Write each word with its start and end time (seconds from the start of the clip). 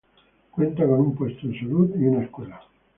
Cuenta 0.49 0.83
con 0.87 0.99
un 0.99 1.15
puesto 1.15 1.47
de 1.47 1.59
salud 1.59 1.91
y 1.95 2.07
una 2.07 2.23
escuela. 2.23 2.59